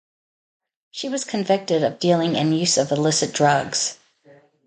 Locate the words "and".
2.35-2.57